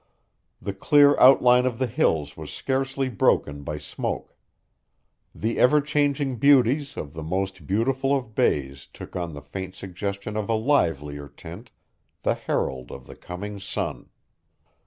[0.59, 4.35] The clear outline of the hills was scarcely broken by smoke.
[5.35, 10.35] The ever changing beauties of the most beautiful of bays took on the faint suggestion
[10.35, 11.69] of a livelier tint,
[12.23, 14.09] the herald of the coming sun.